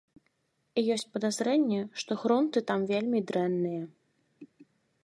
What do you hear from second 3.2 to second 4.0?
дрэнныя.